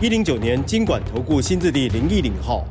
[0.00, 2.64] 一零九年金管投顾新字第零一零号。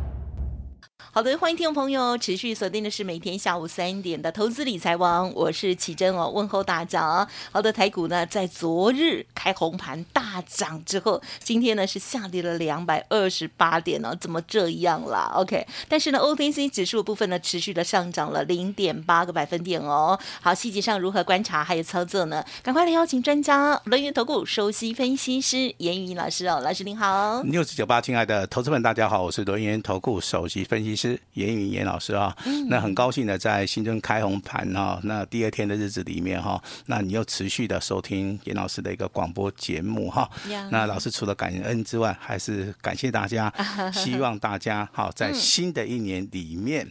[1.18, 7.28] 好的，欢迎听众朋友持续锁定的是每天下午三点的投资理财王，我是奇珍哦，问候大家。
[7.52, 20.20] 好的，台股呢在昨日开红盘大涨之后，今天呢是下跌了两百二十八点哦，怎么这样啦？OK，但是呢，OTC 指数部分呢持续的上涨了零点八个百分点哦。
[20.40, 22.46] 好，细节上如何观察还有操作呢？
[22.62, 27.42] 赶快来邀请专家，轮源投顾首席分析师严一民老师哦，老师您好。
[27.42, 31.07] 六四九八，亲爱的投资们，大家好，我是轮源投顾首席分析师。
[31.34, 32.36] 严云严老师啊，
[32.70, 40.30] 那很高兴的在新春开红盘哈，那第二天的日子里面哈，那你又持续的收听严老师的一个广播节目哈，
[40.72, 43.54] 那老师除了感恩之外，还是感谢大家，
[43.94, 46.90] 希望大家好在新的一年里面，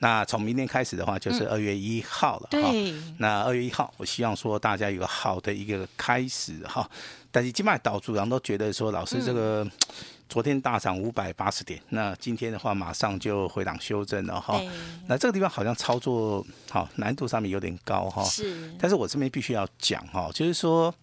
[0.00, 2.72] 那从明天开始的话就是二月一号了哈，
[3.18, 6.88] 那二月一号，我希望说大家有个好的一个开始哈，
[7.30, 9.66] 但是今麦岛主人都觉得说老师这个。
[10.28, 14.60] 昨天大涨五百八十点，那今天的话马上就回档修正了哈。
[15.06, 18.22] 那这个地方好像操作好难度上面有点高哈。
[18.24, 18.70] 是。
[18.78, 20.94] 但是我这边必须要讲哈，就是说。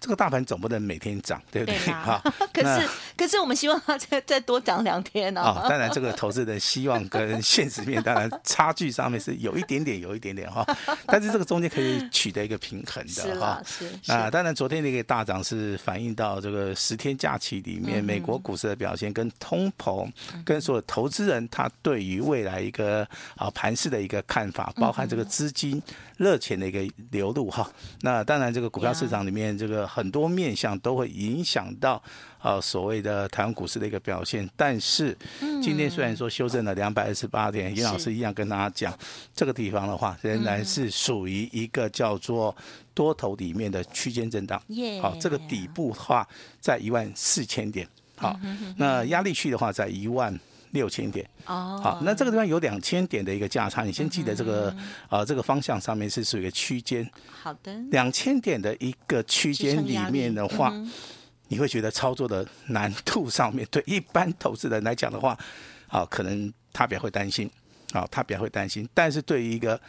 [0.00, 1.78] 这个大盘总不能每天涨，对不对？
[1.92, 2.20] 哈，
[2.54, 5.42] 可是可是我们希望它再 再多涨两天呢。
[5.42, 10.66] 哦，当然这个投资的希望跟现实面当然差距上面是有一点点，有一点点哈。
[11.06, 13.62] 但是这个中间可以取得一个平衡的哈。
[13.66, 13.84] 是。
[14.06, 20.10] 那当然昨天那个大涨是反映到这个十天假期里面美国股市的表现，跟通膨，
[20.46, 25.82] 跟所有投资人他对于未来一个啊盘势的一个看法，包含这个资金
[26.16, 26.80] 热钱的一个
[27.10, 27.70] 流入哈。
[28.00, 29.89] 那当然这个股票市场里面这个。
[29.92, 32.02] 很多面向都会影响到
[32.42, 35.16] 呃所谓的台湾股市的一个表现，但是
[35.62, 38.96] 今天虽然说修正了两百二十八点，严老师一样跟大家讲，
[39.34, 42.54] 这个地方的话仍然是属于一个叫做
[42.94, 44.62] 多头里面的区间震荡。
[45.02, 46.26] 好，这个底部的话
[46.60, 48.38] 在一万四千点，好，
[48.76, 50.38] 那压力区的话在一万。
[50.72, 51.28] 六千点。
[51.46, 54.74] 哦，好，那这个地方有两千点的一个价差，你先记得这个
[55.08, 57.08] 呃这个方向上面是属于一个区间。
[57.42, 60.72] 好的，两千点的一个区间里面的话，
[61.48, 65.36] 你会觉得操作的难度上面，对一般投资人来讲的话，
[65.88, 67.50] 啊，可能他比较会担心，
[67.92, 68.88] 啊，他比较会担心。
[68.94, 69.80] 但是对于一个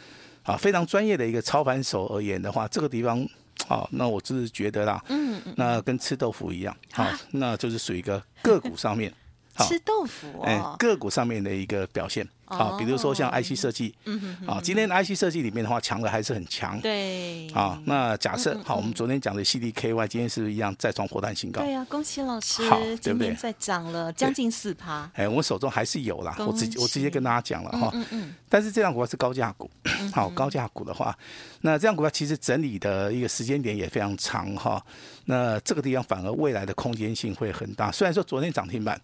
[0.42, 3.24] 啊非常专业的一个操盘手而言的话，这个地方，
[3.66, 9.12] 好，那我只是觉得啦，嗯嗯，那跟吃豆腐一样，好，那就是属于一个个股上面。
[9.58, 21.60] 吃豆腐哦，哎，个股上面的一个表现，好，比如说像 IC 设计，嗯啊，今天的 IC 设计里面的话，强的还是很强，对，啊，那假设好，我们昨天讲的 CDKY，今天是不是一样再创破蛋新高？
[21.60, 23.34] 对呀，恭喜老师，好，对不对？
[23.34, 29.70] 再涨了将近四趴，哎，我手中还是有啦，我直我直接跟大家讲了哈，嗯嗯，但是这样股票是高价股，
[30.12, 31.16] 好，高价股的话，
[31.60, 34.82] 那这样股票其实整理的一个时间点也非常长哈，
[35.26, 39.00] 那这个地方反而未来的空间性会很大，虽然说昨天涨停板。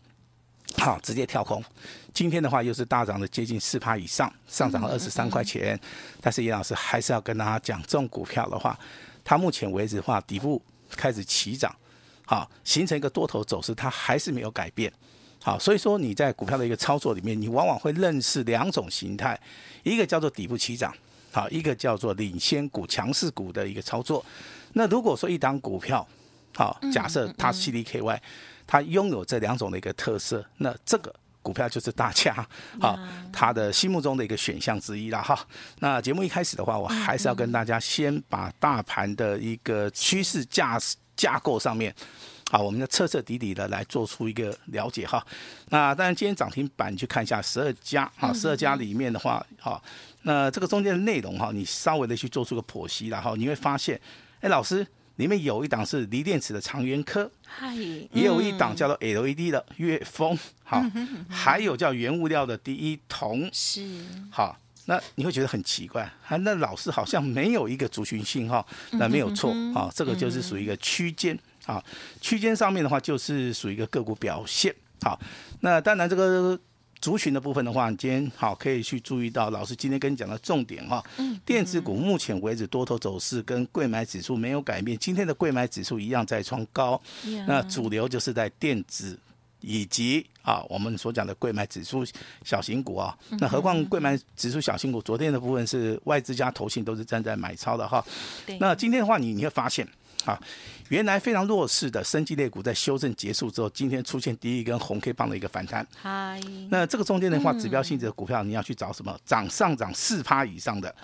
[0.76, 1.62] 好，直接跳空。
[2.12, 5.78] 今天的话又是大涨的接近四趴以上，上涨了二十三块钱。
[6.20, 8.78] 但是严老师还是要跟大家讲，这种股票的话，
[9.24, 11.74] 它目前为止的话，底部开始起涨，
[12.26, 14.92] 好，形成一个多头走势，它还是没有改变。
[15.42, 19.38] 好，所以说你在股票的一个操作里面，你往往会认识两种形态，
[19.82, 20.94] 一个叫做底部起涨，
[21.32, 24.24] 好，一个叫做领先股、强势股的一个操作。
[24.74, 26.06] 那如果说一档股票，
[26.54, 28.20] 好，假设它 CDKY。
[28.68, 31.12] 它拥有这两种的一个特色，那这个
[31.42, 32.34] 股票就是大家
[32.78, 32.98] 哈，
[33.32, 35.38] 他的心目中的一个选项之一了哈。
[35.78, 40.78] 那节目一开始的话，我还是要跟大家先把大盘的一个趋势架
[41.16, 41.94] 架构上面，
[42.50, 45.26] 好，我们要彻彻底底的来做出一个了解哈。
[45.70, 49.82] 那当然，今天涨停板你去看一下十二家哈，十二家里面的话，哈，
[50.24, 53.98] 那这个中间的内容哈，你稍微的去做出个剖析然后，你会发现，
[54.42, 54.86] 哎，老师。
[55.18, 57.30] 里面有一档是锂电池的长源科，
[58.12, 60.82] 也有一档叫做 LED 的悦丰，好，
[61.28, 63.84] 还有叫原物料的第一铜，是，
[64.30, 64.56] 好，
[64.86, 71.36] 那你会觉得很奇怪，啊，那老师好像没有一个族群信号，那没有错，啊，这个就是属于一个区间，
[71.66, 71.82] 啊，
[72.20, 74.72] 区间上面的话就是属于一个个股表现，
[75.02, 75.18] 好，
[75.60, 76.56] 那当然这个
[77.00, 81.04] 族群的部分的话，你今天好可以去注意到老师今天跟你讲的重点哈。
[81.16, 81.38] 嗯。
[81.44, 87.00] 电子股目前为止多头走势跟柜买指数没有改变，今天的柜买指数一样在创高。
[87.46, 89.18] 那主流就是在电子
[89.60, 92.04] 以及啊我们所讲的柜买指数
[92.44, 93.16] 小型股啊。
[93.38, 98.04] 那何况柜买指数小型股昨天的部分是外资加投信都是站在买超的哈。
[98.60, 99.86] 那今天的话，你你会发现。
[100.24, 100.38] 啊，
[100.88, 105.86] 原来非常弱势的生技类股，在修正结束之后，今天出现第一根红 K 棒的一个反弹。
[106.00, 109.16] 嗨，那这个中间的话，指标性质的股票，你要去找什么？
[109.24, 110.94] 涨上涨四趴以上的，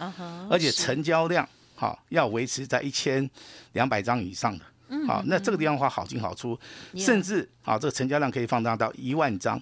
[0.51, 3.29] 而且成交量好要维持在一千
[3.73, 4.65] 两百张以上的。
[5.07, 6.59] 好，那这个地方的话好进好出，
[6.97, 9.61] 甚至啊，这个成交量可以放大到一万张。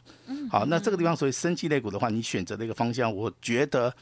[0.50, 3.94] 好，那这个地方所以生技类股的话，你选择的一个方向，我觉得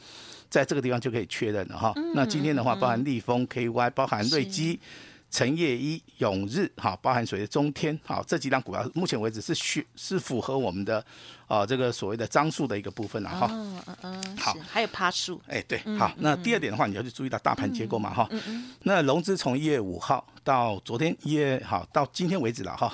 [0.49, 1.93] 在这个地方就可以确认了哈。
[2.15, 4.79] 那今天的话，包含立丰 KY，包含瑞基。
[5.31, 11.03] 成业一永日哈，包含所谓的中天哈，这几档股票目前为止是需是符合我们的
[11.47, 13.47] 啊这个所谓的张数的一个部分了哈。
[13.49, 14.37] 嗯嗯嗯。
[14.37, 15.41] 好，还有趴数。
[15.47, 18.27] 哎对，好，那第二点的话，你要去注意到大盘结构嘛哈。
[18.31, 18.71] 嗯嗯。
[18.83, 22.93] 那融资从一月五号到昨天一月好到今天为止了哈，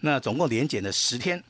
[0.00, 1.42] 那总共连减了十天。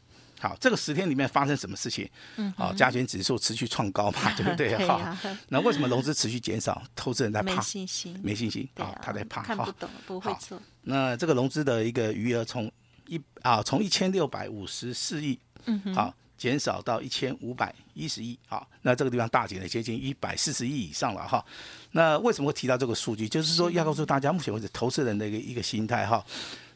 [0.42, 2.10] 好，这个十天里面发生什么事情？
[2.34, 4.76] 嗯，好，加权指数持续创高嘛，对不对？
[4.88, 5.00] 好，
[5.48, 6.82] 那为什么融资持续减少？
[6.96, 10.60] 投资人在怕，没信心，没信心啊，他在怕，看不懂，不会做。
[10.82, 12.68] 那这个融资的一个余额从
[13.06, 21.44] 一啊，从一千六百五十四亿，嗯，好，减少到一千五百一十亿，好，那这个地方大减了接近一百四十亿以上了哈。
[21.92, 23.28] 那为什么会提到这个数据？
[23.28, 26.24] 就是说要告诉大家，目前为止投资人的一个一个心态哈。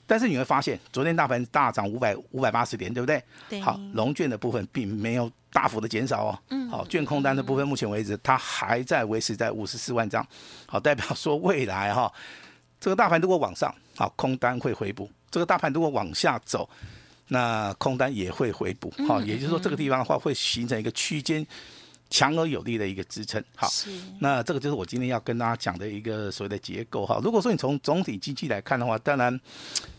[0.07, 3.21] 但是你会发现，昨天大盘大涨五百五百八十点，对不对？
[3.49, 3.61] 对。
[3.61, 6.39] 好，龙券的部分并没有大幅的减少哦。
[6.51, 6.69] 嗯。
[6.71, 10.25] 好，券空单的部分，目前为止它还在维持在五十四万张。
[10.67, 12.13] 好，代表说未来哈，
[12.79, 16.69] 这个大盘如果往上，好，空单会回补；这个大盘如果往下走，
[17.27, 18.93] 那空单也会回补。
[19.09, 21.45] 好，也就是说这个地方的话会形成一个区间
[22.11, 23.43] 强而有力的一个支撑。
[23.57, 23.67] 好。
[23.67, 23.91] 是。
[24.21, 27.19] 那这个就是我今天要跟大家讲的一个所谓的结构哈。
[27.25, 29.41] 如果说你从总体经济来看的话，当然。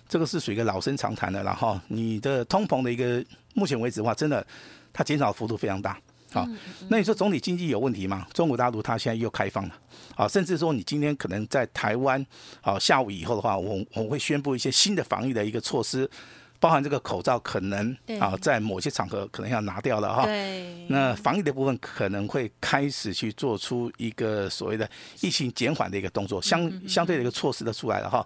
[0.08, 3.24] 这个是属于一个老生常谈的，然后你的通膨的一个
[3.54, 4.46] 目前为止的话，真的
[4.94, 5.98] 它减少幅度非常大。
[6.32, 6.46] 好，
[6.90, 8.28] 那你说总体经济有问题吗？
[8.34, 9.76] 中国大陆它现在又开放了，
[10.16, 12.24] 啊，甚至说你今天可能在台湾，
[12.62, 16.10] 啊，下午以后的话，我我会宣布一些新的防疫的一个措施。
[16.60, 20.26] 包含这个口罩可能啊，在某些场合可能要拿掉了哈。
[20.26, 20.86] 对。
[20.90, 24.90] 那防疫的部分可能会开始去做出一个所谓的
[25.22, 28.26] 疫情减缓的一个动作，相相对的一个措施的出来了哈。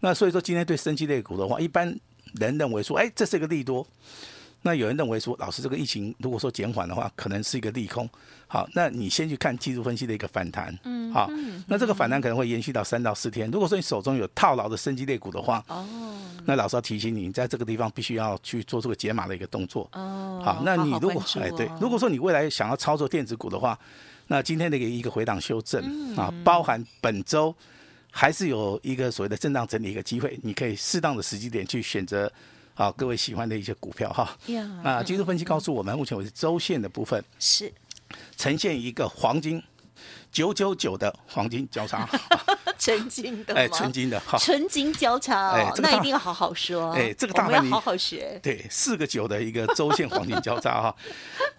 [0.00, 1.98] 那所以说今天对生技类股的话，一般
[2.34, 3.86] 人认为说，哎，这是一个利多。
[4.64, 8.08] 那有人认为说，老师这个疫情如果说减缓的话，可能是一个利空。
[8.46, 10.72] 好，那你先去看技术分析的一个反弹。
[10.84, 11.12] 嗯。
[11.12, 11.28] 好，
[11.66, 13.50] 那这个反弹可能会延续到三到四天。
[13.50, 15.84] 如果说你手中有套牢的生技类股的话，哦。
[16.44, 19.88] 那老师要提醒你，你在这个地方必须要去做这个解码的一个动作。
[19.92, 20.42] 哦。
[20.44, 23.78] 好，那你如果哎对，如果说你未来想要操作电子股的话，
[24.26, 27.54] 那今天的一个回档修正啊，包含本周
[28.10, 32.30] 还是有一个所谓的震荡整理一个机会，你可以适当的时机点去选择。
[32.74, 34.34] 好，各位喜欢的一些股票哈，
[34.82, 37.70] 啊，技术分析告诉我们，目前为止周线的部分是
[38.36, 39.62] 呈现一个黄金
[40.32, 42.08] 九九九的黄金交叉。
[42.78, 50.96] 纯金的，哎，纯金的，哈，纯金交叉，哎，那一定要好好说，哎，这个大盘要好好学，对，四个九的一个周线黄金交叉哈，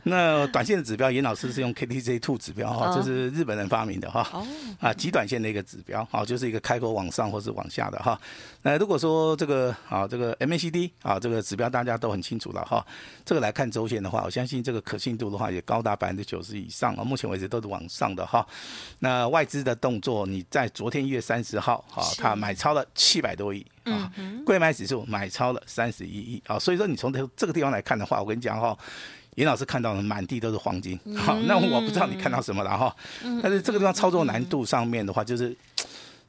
[0.03, 4.45] 那短线的指标，严老师是用 KDJ Two 指标哈，这是日本人发明的哈，
[4.81, 8.19] 啊，极短线的一个指标，好，就是一个开口往上或是往下的哈，
[8.63, 12.85] 那如果说这个啊，这个 MACD 啊，这个指标大家都很清楚了哈，
[13.23, 18.45] 这个来看周线的话，我相信这个可信度的话也高达百分之九十以上啊，目前为止都是往上的哈，
[18.99, 21.13] 那外资的动作，你在昨天一。
[21.13, 24.11] 月三十号，啊，他买超了七百多亿啊，
[24.43, 28.75] 贵买指数买超了三十一亿啊，所以说你从这这个地方来看的话，我跟你讲哈，
[29.35, 32.95] 严老师看到的满地都是黄金，好，那我不知道你看到什么了哈，
[33.43, 35.55] 但是这个地方操作难度上面的话，就是。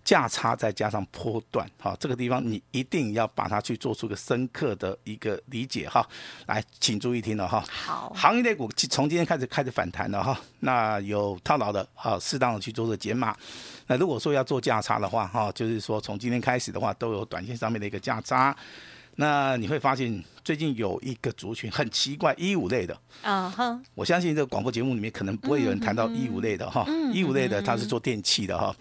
[0.05, 6.07] 价差再加上波段，哈，这个地方你一定要把它去做出个深刻的一个理解，哈。
[6.47, 7.65] 来，请注意听了，哈。
[7.69, 8.13] 好。
[8.15, 10.39] 行业类股从今天开始开始反弹了，哈。
[10.61, 13.35] 那有套牢的，哈，适当的去做个减码。
[13.87, 18.55] 那如果说要做价差的话，哈，就是说从今天开始的话，都有短线上面的一个价差。
[19.17, 22.95] 那你会发现最近有一个族群很奇怪，一五类的。
[23.23, 23.81] 啊哈。
[23.95, 26.85] 我相信这个广播节目里面可能不会有人谈到一五类的，哈。
[27.13, 28.77] 一五类的它是做电器的，哈。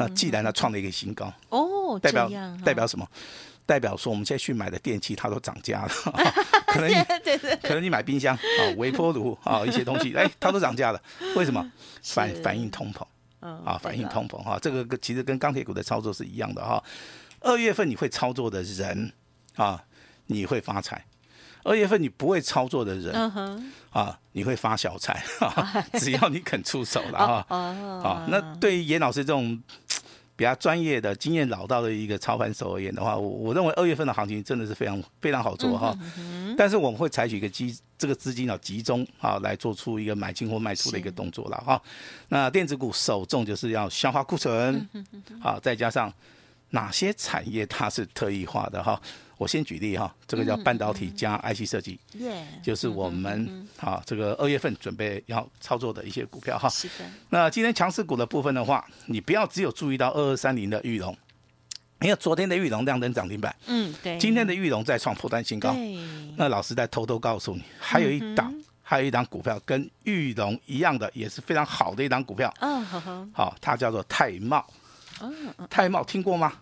[0.00, 2.30] 那既然它创了一个新高哦，代表
[2.64, 3.06] 代表什么？
[3.66, 5.90] 代表说我们现在去买的电器它都涨价了，
[6.66, 7.04] 可能
[7.62, 11.00] 可能你买冰箱啊、微波炉啊一些东西，哎，它都涨价了，
[11.36, 11.64] 为什么？
[12.02, 13.04] 反反映通膨
[13.46, 16.82] 啊，反映通膨哈，这个其实跟钢铁股的操作是一样的哈。
[17.40, 19.12] 二月份你会操作的人
[19.54, 19.84] 啊，
[20.26, 21.04] 你会发财。
[21.62, 23.14] 二月份你不会操作的人，
[23.90, 25.22] 啊，你会发小财，
[26.00, 27.46] 只要你肯出手了哈。
[27.50, 29.62] 哦，好，那对于严老师这种
[30.40, 35.94] 比较专业的、经验老道的一个操盘手而言的话，我我认为二月份的行情真的是非常非常好做哈。
[36.56, 41.82] 但是我们会采取一个基这个资金要集中啊，来做出一个买进或卖出的一个动作了哈。
[42.30, 44.88] 那电子股首重就是要消化库存，
[45.42, 46.10] 好，再加上
[46.70, 49.00] 哪些产业它是特异化的哈。
[49.36, 51.98] 我先举例哈，这个叫半导体加 IC 设计，
[52.62, 56.68] 就是我们啊这个二月份准备要操作的一些股票哈。
[56.68, 57.10] 是的。
[57.30, 61.16] 那今天强势股的部分的话，你不要只有注意到二二三零的玉龙，
[62.02, 64.18] 因为昨天的玉龙亮灯涨停板，嗯，对。
[64.18, 65.74] 今天的玉龙再创破单新高，
[66.36, 72.52] 那老师在偷偷告诉你，还有一档，还有一档股票跟玉龙一样的，也是非常好的一档股票。
[72.60, 72.84] 嗯，
[73.32, 74.62] 好，它叫做泰茂。
[75.22, 76.52] 嗯，泰茂听过吗？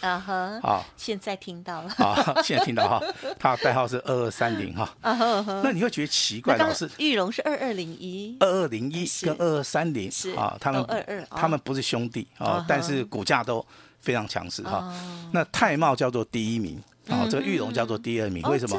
[0.00, 3.00] 啊哈，好，现在听到了，好，现在听到哈，
[3.38, 13.64] 它代号是二二三零哈，啊哈，那你会觉得奇怪，老师，玉龙是二二零一，二二零一跟二二三零啊，他们二二，他们不是兄弟啊，但是股价都
[14.00, 14.92] 非常强势哈。
[15.32, 16.76] 那泰茂叫做第一名，
[17.08, 18.78] 啊，这个玉龙叫做第二名，为什么？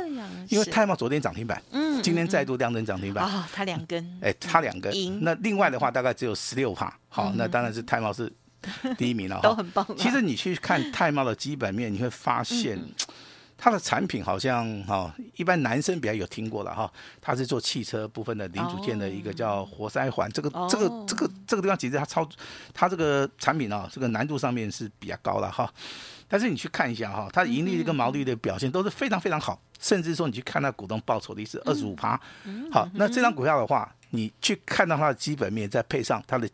[0.49, 8.31] 因为泰茂昨天涨停板，嗯，今天再度亮灯涨停板，啊，它两根，哎，它两根，那另外的话大概只有十六帕，好，那当然是泰茂是。
[8.97, 9.85] 第一名了，都很棒。
[9.97, 12.79] 其实你去看泰茂的基本面，你会发现
[13.57, 16.91] 它的产品好像哈，一般男生比较有听过了哈。
[17.21, 22.27] 它是做汽车部分的零组件的一个叫活塞环，这个这个这个这个地方其实它超
[22.73, 25.71] 它这个产品啊，这个难度上面是比较高的哈。
[26.27, 32.19] 但是你去看一下哈，它的盈利跟毛利的表现都是非常非常好，甚至说你去看它股东报酬率是二十五趴。
[32.71, 33.91] 好，那这张股票的话。
[34.11, 36.49] 你去看到它的基本面，再配上它的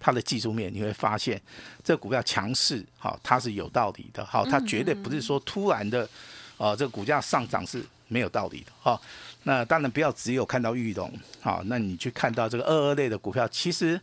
[0.00, 1.38] 它的技术面，你会发现
[1.84, 6.08] 这股票强势，好，它是有道理的，好，它绝对不是说突然的，
[6.56, 8.98] 呃，这个股价上涨是没有道理的，哈。
[9.42, 11.12] 那当然不要只有看到玉龙，
[11.42, 14.00] 好，那你去看到这个二二类的股票，其实。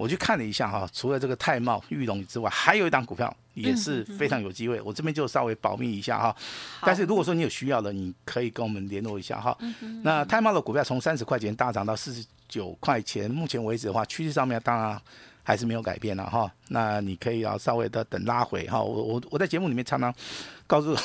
[0.00, 4.80] 我去看了一下哈，除了这个泰茂、裕隆之外，还有一档股票也是非常有机会。
[4.80, 6.34] 我这边就稍微保密一下哈。
[6.80, 9.54] 但是如果说你有需要的，你可以跟我们联络一下哈。
[10.02, 14.98] 那泰茂的股票从三十块钱大涨到四十九块钱，目前为止的话，趋势上面当然
[15.42, 16.50] 还是没有改变了哈。
[16.68, 18.80] 那你可以要稍微的等拉回哈。
[18.80, 20.10] 我我我在节目里面常常
[20.66, 20.96] 告诉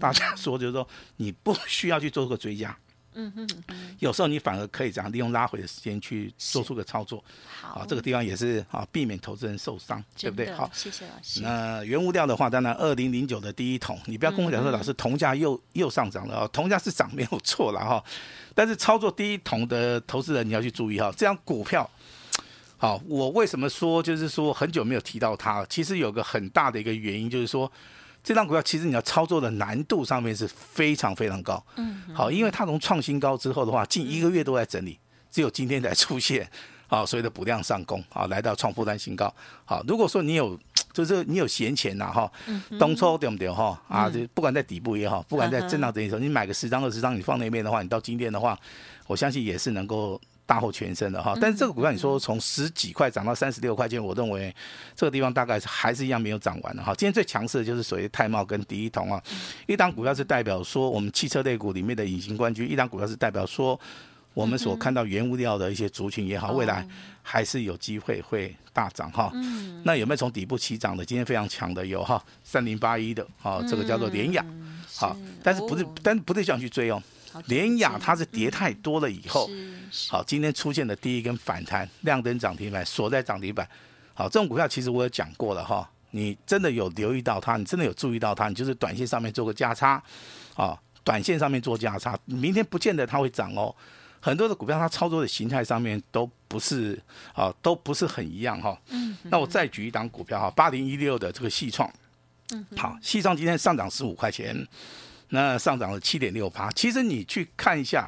[0.00, 2.74] 大家说，就是说你不需要去做个追加。
[3.14, 7.22] 嗯哼嗯，有时候你反而可以这样利用拉回的时间去做出个操作，
[7.60, 10.50] 好，啊，这个地方也是啊，避免投资人受伤，对不对？
[10.52, 11.40] 好，谢谢老师。
[11.42, 18.02] 那原物料的话，当然二零零九的第一桶，你不要跟我讲说老师铜价又又上涨了啊，铜价是涨没有错了哈，
[18.54, 21.88] 但是操作第一桶的投资人你要去注意哈，这样股票，
[22.78, 25.64] 好，我为什么说就是说很久没有提到它？
[25.66, 27.70] 其实有个很大的一个原因就是说。
[28.24, 34.98] 这张股票其实你要操作的难度上面是非常非常高，嗯，好，因为它从创新高之后的话，近一个月都在整理，
[35.30, 36.48] 只有今天才出现，
[36.86, 40.56] 好，所以的补量上攻，好，来到创波段新高，好，如果说你有，
[40.92, 42.30] 就是你有闲钱呐，哈，
[42.78, 43.80] 东抽对不对哈？
[43.88, 48.58] 啊，就不管在底部也好，不管在震荡整理的时候，你买个十张二十张，你放那边的话，你到今天的话，
[49.06, 50.20] 我相信也是能够。
[50.44, 54.54] 大获全胜的哈，但是这个股票你说从十几块涨到三十六块钱，我认为
[54.94, 56.92] 这个地方大概还是一样没有涨完的哈。
[56.94, 59.22] 今天最强势的就是属于泰茂跟第一铜啊，
[59.66, 63.78] 一档股票是代表说我们汽车类股里面的隐形冠军，一档股票是代表说
[64.34, 66.86] 我们所看到原物料的一些族群也好，未来
[67.22, 69.32] 还是有机会会大涨哈。
[69.84, 71.04] 那有没有从底部起涨的？
[71.04, 74.44] 今天非常强的有哈，三零八一的哈，这个叫做联亚，
[74.96, 77.02] 好，但是不是，但不是想去追哦。
[77.46, 79.48] 联雅它是跌太多了以后，
[80.08, 83.68] 好，今天出现的第一根反弹，亮灯涨停板，锁在涨停板。
[84.14, 90.02] 好，这种股票其实我有讲过了哈，你真的有留意到它，你真的有注意到它，你就是短线上面做个价差，
[90.54, 93.74] 啊，短线上面做价差，明天不见得它会涨哦。
[94.20, 97.00] 很多的股票它操作的形态上面都不是
[97.34, 98.78] 啊，都不是很一样哈。
[98.90, 99.16] 嗯。
[99.24, 101.90] 那我再举一档股票哈，八零一六的这个细创，
[102.52, 104.54] 嗯，好，矽创今天上涨十五块钱。
[105.34, 108.06] 那上涨了七点六趴，其实你去看一下，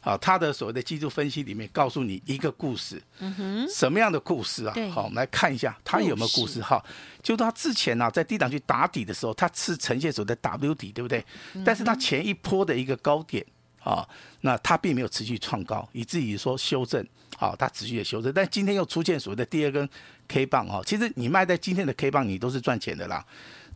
[0.00, 4.74] 啊，它的所谓的技术分析里面告诉你一个故事，嗯哼，什么样的故事啊？
[4.92, 6.84] 好，我们来看一下它有没有故事哈。
[7.22, 11.24] 就它之前呢、啊，在低档去打底的时候，它是呈现所谓的 W 底，对不对？
[11.64, 13.46] 但是它前一波的一个高点
[13.78, 14.04] 啊，
[14.40, 17.06] 那它并没有持续创高，以至于说修正，
[17.36, 19.88] 好，它持续的修正，但今天又出现所谓的第二根
[20.26, 23.24] K 棒啊，其实你卖在今天的 K 棒，你都是赚钱的啦。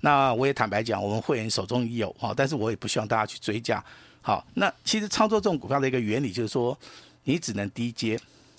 [0.00, 3.82] 那我也坦白讲，我们会员手中有哈，但是我也不希望大家去追加。
[4.22, 6.78] 好，那其实操作这种股票的一个原理就是说，
[7.24, 8.18] 你只能低接，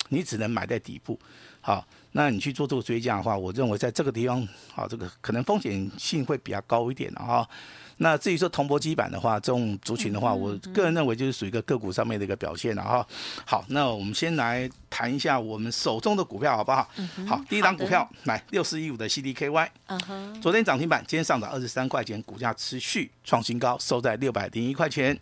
[0.09, 1.19] 你只能买在底部。
[1.59, 7.47] 好，那你去做这个追加的话，我认为在这个地方，好，这个可能风险性会比较高一点的哈。
[8.03, 13.07] 那至于说铜箔基板的话，这种族群的话，我个人认为就是属于一个个股上面的一个表现了哈。
[13.45, 16.89] 好，那我们先来谈一下我们手中的股票好不好？
[17.27, 19.69] 好，第一档股票来六四一五的 CDKY，
[20.41, 25.15] 昨天涨停板，今天上涨二十三块钱，股价持续创新高，收在六百零一块钱。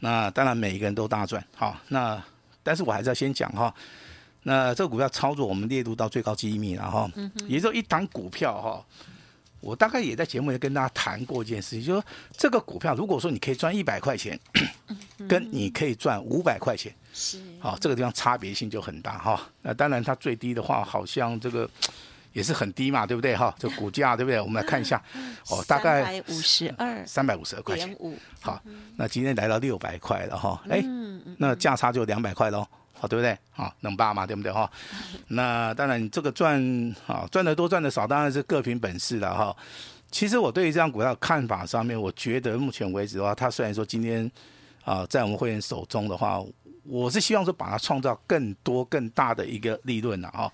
[0.00, 1.44] 那当然每一个人都大赚。
[1.54, 2.22] 好，那
[2.62, 3.74] 但是我还是要先讲哈。
[4.44, 7.10] 那这个股票操作，我们列入到最高机密了哈。
[7.48, 8.82] 也就一档股票哈，
[9.60, 12.04] 我大概也在节目里跟大家谈过一件事情，就是说
[12.36, 14.38] 这个股票，如果说你可以赚一百块钱，
[15.28, 19.50] 跟你可以赚五百块钱，是，好，这个地方差别性就很大哈。
[19.62, 21.68] 那当然它最低的话，好像这个
[22.32, 23.54] 也是很低嘛，对不对哈？
[23.58, 24.40] 这股价对不对？
[24.40, 25.02] 我们来看一下，
[25.50, 27.96] 哦，大概五十二，三百五十二块钱。
[28.40, 28.62] 好，
[28.96, 30.80] 那今天来到六百块了哈，哎，
[31.36, 32.64] 那价差就两百块喽。
[33.00, 33.36] 好，对不对？
[33.50, 34.50] 好，能霸嘛，对不对？
[34.50, 34.70] 哈，
[35.28, 36.60] 那当然，这个赚
[37.06, 39.56] 啊，赚的多，赚的少，当然是各凭本事了哈。
[40.10, 44.30] 其实我对于这张股票看法上面，我觉得目前为止的话，它虽然说今天
[44.84, 46.42] 啊，在我们会员手中的话，
[46.84, 50.50] 我是希望说把它创造更多更大的一个利润了哈。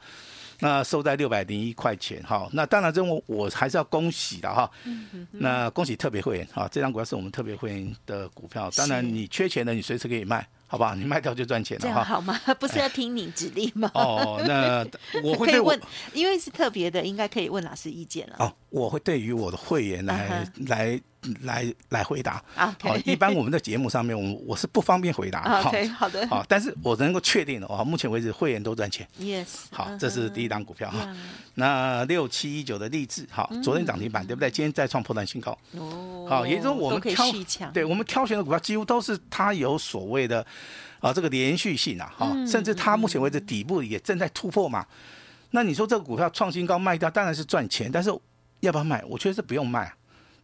[0.60, 2.48] 那收在六百零一块钱哈。
[2.52, 4.68] 那当然，这我我还是要恭喜的哈。
[5.30, 8.70] 那恭喜特别会员哈，这张股票是我们特别会员的股票。
[8.76, 10.46] 当然，你缺钱的，你随时可以卖。
[10.75, 12.38] 好吧，你卖掉就赚钱了，这样好吗？
[12.59, 13.90] 不是要听你指令吗？
[13.95, 14.85] 哦，那
[15.23, 15.81] 我会可以问，
[16.12, 18.37] 因为是特别的，应该可以问老师意见了。
[18.40, 20.69] 哦，我会对于我的会员来、uh -huh.
[20.69, 21.00] 来。
[21.43, 23.02] 来来回答啊，okay.
[23.04, 25.61] 一般我们的节目上面，我我是不方便回答。
[25.66, 26.26] OK，好的。
[26.28, 29.07] 好，但是我能够确定的话，目前为止会员都赚钱。
[29.19, 29.47] Yes。
[29.71, 30.99] 好，这是第一档股票哈。
[31.04, 31.16] Uh.
[31.54, 34.50] 那六七一九的励志，好，昨天涨停板，对不对？
[34.50, 35.57] 今天再创破断新高。
[35.73, 36.26] 哦。
[36.28, 40.45] 好，也就是说我们挑，对我们挑选的股票几乎都是它有所谓的
[41.00, 44.85] 啊这个连续性啊，哈，甚至它目前为止底部也正在突破嘛。
[45.50, 48.11] 那你说这个股票创新高卖掉，当然是赚钱，但是
[48.61, 49.04] 要不要卖？
[49.07, 49.93] 我觉得是不用卖。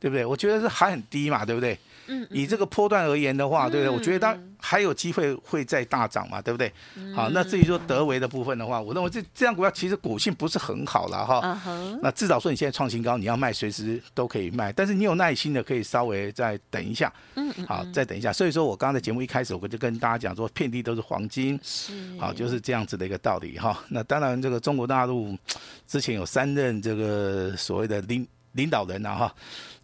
[0.00, 0.24] 对不对？
[0.24, 1.78] 我觉得是还很低嘛，对不对？
[2.06, 3.88] 嗯，以这个波段而言的话，对不对？
[3.88, 6.72] 我觉得它还有机会会再大涨嘛，对不对？
[7.14, 11.60] 好，那至于说德维的部分的话，我认为这这样股票其实股性不是很好了哈。
[12.02, 17.12] 那至少说你现在创新高，你要卖随时都可以卖，但是你有耐心的可以稍微再等一下。
[17.36, 17.66] 嗯嗯。
[17.66, 18.32] 好，再等一下。
[18.32, 21.60] 所以说我刚刚在节目一开始我就跟大家讲说，遍地都是黄金。
[21.62, 21.92] 是。
[22.18, 23.78] 好，就是这样子的一个道理哈。
[23.88, 25.38] 那当然，这个中国大陆
[25.86, 29.34] 之前有三任这个所谓的领领导人呐哈。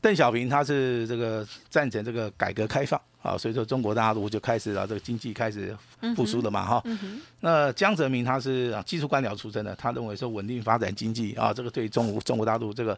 [0.01, 5.77] 邓小平他是这个赞成这个改革开放啊，所以说中国大陆就开始了这个经济开始
[6.15, 7.21] 复苏了嘛哈、嗯嗯。
[7.41, 12.97] 那江泽民他是啊技术官僚出身的，他认为说稳定发展经济啊，这个对中中国大陆这个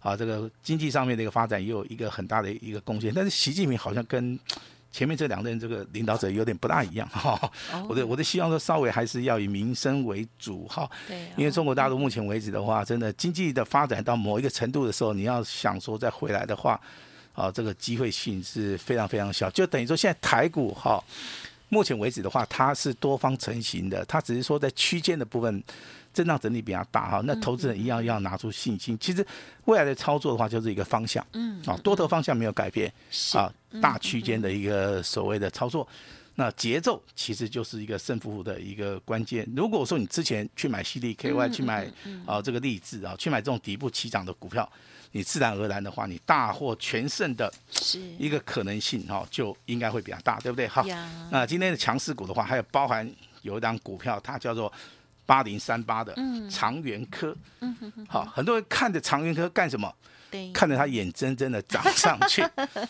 [0.00, 3.10] 啊这个经济上面的一个发展也有一个很大的一个贡献。
[3.14, 4.38] 但是习近平好像跟
[4.92, 7.50] 前面这两任这个领导者有点不大一样 哈，
[7.88, 10.90] 我的我的希望说稍微还是要以民生为主哈，
[11.36, 16.80] 因为中国大陆目前为止的话，真的经济的发展到某一个程度的时候，你要想说再回来的话，
[17.34, 21.02] 啊，这个机会性是非常非常小，就等于说现在台股哈，
[21.68, 25.62] 目前为止的话，它是多方成型的，它只是说在区间的部分。
[26.12, 28.98] 震荡整理比较大哈，那投资人一样要拿出信心。
[28.98, 29.24] 其实
[29.66, 32.92] 未来的操作的话，就是一个方向，嗯，啊，多头方向没有改变，
[33.34, 35.86] 啊，大区间的一个所谓的操作，
[36.34, 39.48] 那节奏其实就是一个胜负的一个关键。
[39.54, 41.88] 如果说你之前去买 CDKY，去买
[42.26, 44.68] 啊这个励志啊，去买这种底部起涨的股票，
[45.12, 47.52] 你自然而然的话，你大获全胜的
[48.18, 50.66] 一个可能性哈，就应该会比较大，对不对？
[50.66, 50.84] 好，
[51.30, 53.08] 那今天的强势股的话，还有包含
[53.42, 54.72] 有一档股票，它叫做。
[55.30, 56.12] 八零三八的
[56.50, 59.88] 长源科，嗯哼哼，好，很多人看着长源科干什么？
[60.28, 62.44] 对，看着它眼睁睁的涨上去，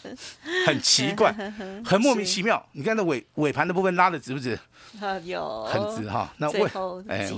[0.67, 1.31] 很奇怪，
[1.85, 2.67] 很莫名其妙。
[2.73, 4.59] 你看那尾尾盘的部分拉的直不直？
[5.25, 6.33] 有，很直哈。
[6.39, 6.71] 那为
[7.09, 7.31] 哎，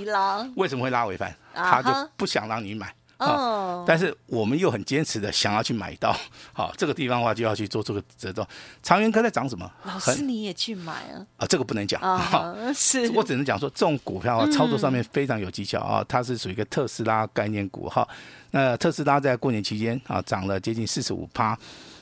[0.54, 1.34] 为什么会拉尾盘？
[1.52, 2.94] 他就不想让你买。
[3.24, 6.14] 哦，但是我们又很坚持的想要去买到，
[6.52, 8.46] 好，这个地方的话就要去做这个折中。
[8.82, 9.70] 长源科在涨什么？
[9.84, 11.26] 老师你也去买啊？
[11.36, 18.06] 啊，这个不能讲啊，是我只能讲说这种股票啊，操作上面非常有技巧啊，它是属于一个特斯拉概念股哈。
[18.50, 21.58] 那特斯拉在过年期间啊涨了接近四十五趴，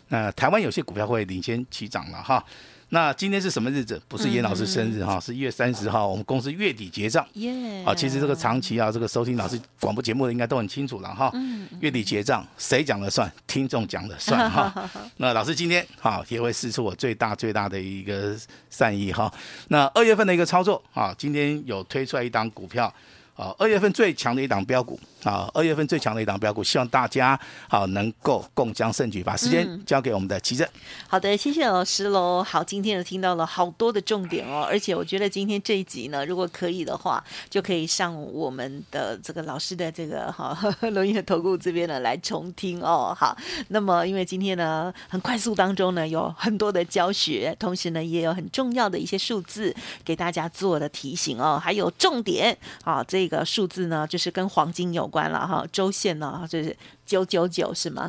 [0.08, 2.44] 那台湾有些股票会领先起涨了哈。
[2.92, 4.00] 那今天是什么日子？
[4.08, 7.24] 不是严老师生日哈，嗯、是一月三十号，我们公司月底结账。
[7.34, 7.84] 耶！
[7.84, 11.30] 啊，其实这个长期啊，这个收听老师广播节目的应该都很清楚了哈。
[11.34, 11.68] 嗯。
[11.80, 13.30] 月底结账，谁讲了算？
[13.46, 14.90] 听众讲了算哈。
[15.18, 18.36] 那老师今天哈也会试出我最大最大的一个
[18.70, 19.32] 善意哈。
[19.68, 22.92] 那二月份的一个操作啊，今天有推出来一档股票。
[23.36, 30.66] 啊，二月份最强的一档标股，好，二月份最强的一档标股，希望大家好能够共襄盛举，把时间交给我们的琦蓁。
[31.06, 32.42] 好的，谢谢老师喽。
[32.42, 40.56] 好，今天呢听到了好多的重点哦，而且我觉得今天这一集呢，如果可以的话，就可以上我们的这个老师的这个哈
[40.90, 43.14] 伦元投顾这边呢来重听哦。
[43.14, 43.36] 好，
[43.68, 53.04] 那么因为今天呢很快速当中呢有很多的教学，同时呢也有很重要的一些数字给大家做的提醒哦，还有重点啊。
[53.06, 56.76] 这个数字呢，就是跟黄金有关了哈，周线呢就是。
[57.10, 58.08] 九九九是吗？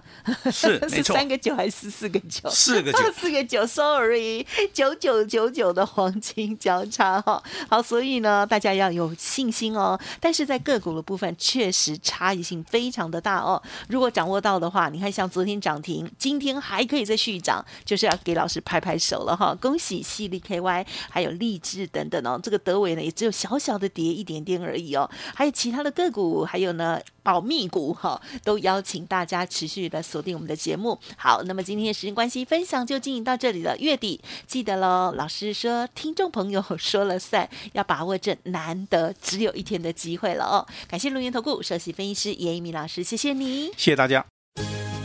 [0.52, 2.48] 是， 是三个九还是四个九？
[2.52, 3.66] 四个九， 四个九。
[3.66, 7.42] Sorry，九九九九的黄金交叉哈。
[7.68, 10.00] 好，所以呢，大家要有信心哦。
[10.20, 13.60] 但是在个股的部分，确实差异性非常的大哦。
[13.88, 19.58] 如果掌握到的话，你看像昨天涨停，今天还可以再续涨，就是要给老师拍拍手了哈。
[19.60, 22.40] 恭喜犀利 KY，还有励志等等哦。
[22.44, 25.10] 这个德伟呢，也只有小小的跌一点点而已哦。
[25.34, 27.00] 还有其他的个股，还有呢。
[27.24, 31.00] 保密股哈，都邀请大家持续的锁定我们的节目。
[31.18, 33.78] 好，那么今天的时间关系，分享就进行到这里了。
[33.78, 40.66] 月底记得喽，老师说听众朋友说了算，要把握这难得只有一天的机会了哦。
[40.88, 44.26] 感谢伦元投顾首席分析师严一鸣老师，谢谢你，谢谢大家。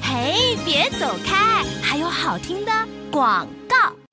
[0.02, 2.72] 嘿，别走开，还有好听的
[3.10, 4.05] 广告。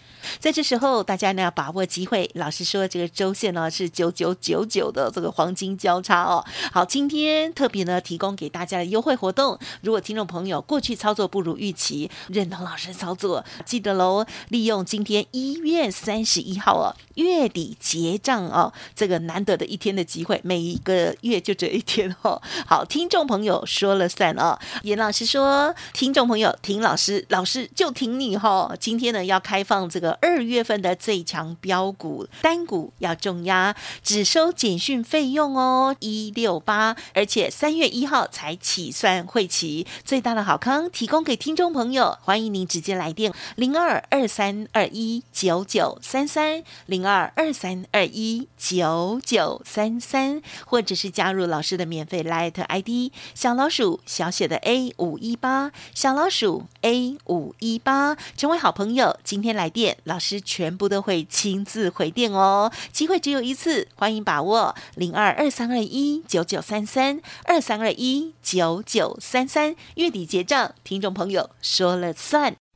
[0.43, 2.29] 在这时候，大家呢要把握机会。
[2.34, 6.43] 老师说，这个周线呢是九九九九的这个黄金交叉哦。
[6.69, 9.58] 好，今天特别呢提供给大家的优惠活动。
[9.84, 22.41] 如果听众朋友过去操作不如预期，认同老师操作，记得喽，利用今天一月三十一号哦，月底结账哦，这个难得的一天的机会，每一个月就这一天哦。
[22.67, 24.60] 好，听众朋友说了算哦。
[24.82, 28.77] 严老师说，听众朋友听老师，老师就听你哈、哦。
[28.77, 30.32] 今天呢要开放这个二。
[30.33, 45.21] 二月份的最强标股单股要重压，只收简讯费用哦，一六八，而且三月一号才起算会期，最大的好康提供给听众朋友，欢迎您直接来电零二二三二一。
[45.43, 59.19] 九九三三零二二三二一九九三三，或者是加入老师的免费 Light ID 小老鼠小写的 A 五一八小老鼠 A 五一八，成为好朋友。
[59.25, 59.97] 今天来电。
[60.06, 72.62] 老师全部都会亲自回电哦，机会只有一次，欢迎把握零二二三二一九九三三二三二一九九三三，月底结账，听众朋友说了算。